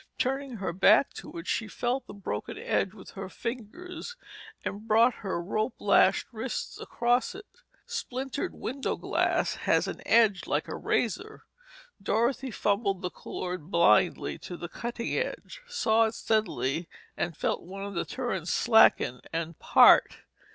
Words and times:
Turning 0.17 0.53
her 0.55 0.73
back 0.73 1.13
to 1.13 1.31
it, 1.37 1.45
she 1.45 1.67
felt 1.67 2.01
for 2.07 2.07
the 2.07 2.19
broken 2.19 2.57
edge 2.57 2.91
with 2.91 3.11
her 3.11 3.29
fingers 3.29 4.15
and 4.65 4.87
brought 4.87 5.13
her 5.21 5.39
rope 5.39 5.75
lashed 5.77 6.25
wrists 6.31 6.79
across 6.79 7.35
it. 7.35 7.45
Splintered 7.85 8.55
window 8.55 8.95
glass 8.95 9.53
has 9.69 9.87
an 9.87 10.01
edge 10.07 10.47
like 10.47 10.67
a 10.67 10.75
razor. 10.75 11.43
Dorothy 12.01 12.49
fumbled 12.49 13.03
the 13.03 13.11
cord 13.11 13.69
blindly 13.69 14.39
to 14.39 14.57
the 14.57 14.67
cutting 14.67 15.13
edge, 15.15 15.61
sawed 15.67 16.15
steadily 16.15 16.89
and 17.15 17.37
felt 17.37 17.61
one 17.61 17.83
of 17.85 17.93
the 17.93 18.03
turns 18.03 18.51
slacken 18.51 19.21
and 19.31 19.59
part. 19.59 20.21